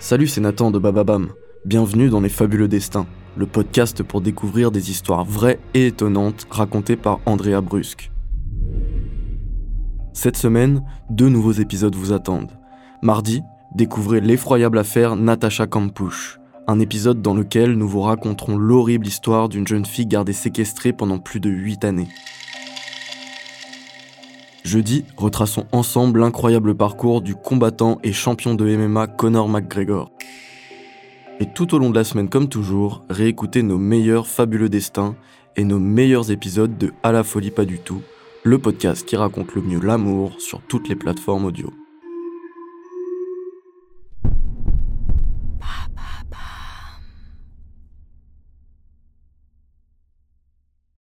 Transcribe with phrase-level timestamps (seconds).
[0.00, 1.28] Salut, c'est Nathan de Bababam.
[1.66, 6.96] Bienvenue dans Les Fabuleux Destins, le podcast pour découvrir des histoires vraies et étonnantes racontées
[6.96, 8.10] par Andrea Brusque.
[10.14, 12.58] Cette semaine, deux nouveaux épisodes vous attendent.
[13.02, 13.42] Mardi,
[13.74, 19.68] découvrez l'effroyable affaire Natasha Kampusch, un épisode dans lequel nous vous raconterons l'horrible histoire d'une
[19.68, 22.08] jeune fille gardée séquestrée pendant plus de 8 années.
[24.70, 30.12] Jeudi, retraçons ensemble l'incroyable parcours du combattant et champion de MMA Conor McGregor.
[31.40, 35.16] Et tout au long de la semaine, comme toujours, réécoutez nos meilleurs fabuleux destins
[35.56, 38.02] et nos meilleurs épisodes de À la folie pas du tout,
[38.44, 41.72] le podcast qui raconte le mieux l'amour sur toutes les plateformes audio.